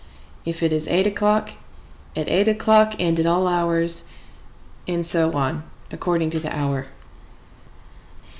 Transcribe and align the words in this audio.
If 0.45 0.63
it 0.63 0.73
is 0.73 0.87
eight 0.87 1.05
o'clock, 1.05 1.51
"At 2.15 2.27
eight 2.27 2.47
o'clock 2.47 2.95
and 2.99 3.19
at 3.19 3.27
all 3.27 3.47
hours!" 3.47 4.09
and 4.87 5.05
so 5.05 5.33
on, 5.33 5.61
according 5.91 6.31
to 6.31 6.39
the 6.39 6.51
hour. 6.57 6.87